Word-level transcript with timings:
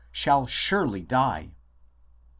shall 0.11 0.47
surely 0.47 1.03
die. 1.03 1.51